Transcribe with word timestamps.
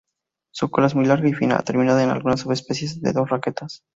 Su 0.51 0.71
cola 0.71 0.87
es 0.87 0.95
muy 0.95 1.05
larga 1.05 1.29
y 1.29 1.33
fina, 1.35 1.59
terminada 1.61 2.03
en 2.03 2.09
algunas 2.09 2.39
subespecies 2.39 2.97
en 3.03 3.13
dos 3.13 3.29
raquetas. 3.29 3.83